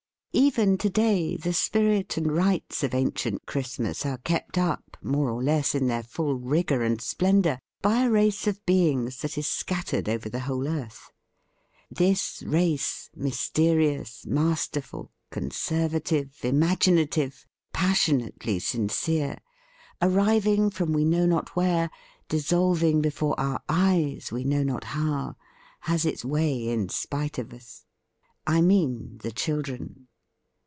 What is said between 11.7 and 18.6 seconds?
This race, mysterious, masterful, conservative, imaginative, passionately